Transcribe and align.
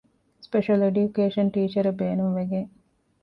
ސްޕެޝަލް 0.45 0.83
އެޑިޔުކޭޝަން 0.83 1.51
ޓީޗަރެއް 1.53 1.99
ބޭނުންވެގެން 1.99 2.69